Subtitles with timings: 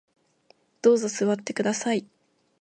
[0.81, 2.07] どうぞ座ってください